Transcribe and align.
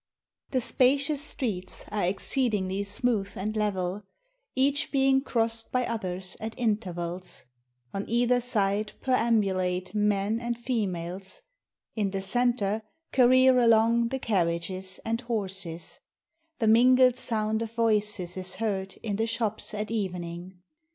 The 0.49 0.61
spacious 0.61 1.21
streets 1.21 1.85
are 1.89 2.07
exceedingly 2.07 2.83
smooth 2.85 3.29
and 3.35 3.55
level, 3.55 4.01
Each 4.55 4.91
being 4.91 5.21
crossed 5.21 5.71
by 5.71 5.85
others 5.85 6.35
at 6.39 6.57
intervals; 6.57 7.45
On 7.93 8.05
either 8.09 8.41
side 8.41 8.93
perambulate 9.03 9.93
men 9.93 10.39
and 10.39 10.57
females, 10.57 11.43
In 11.93 12.09
the 12.09 12.21
centre, 12.23 12.81
career 13.11 13.59
along 13.59 14.07
the 14.07 14.17
carriages 14.17 14.99
and 15.05 15.21
horses; 15.21 15.99
The 16.57 16.67
mingled 16.67 17.15
sound 17.15 17.61
of 17.61 17.71
voices 17.71 18.37
is 18.37 18.55
heard 18.55 18.95
in 19.03 19.17
the 19.17 19.27
shops 19.27 19.71
at 19.71 19.91
evening. 19.91 20.63